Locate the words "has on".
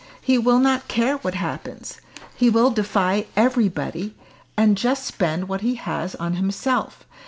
5.75-6.37